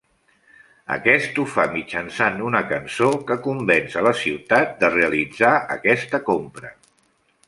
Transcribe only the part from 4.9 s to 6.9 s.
realitzar aquesta compra.